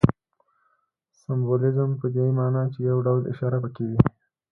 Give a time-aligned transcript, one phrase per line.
[1.21, 3.99] سمبولیزم په دې ماناچي یو ډول اشاره پکښې وي.